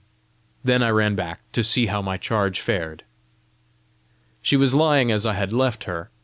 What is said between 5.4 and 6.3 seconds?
left her.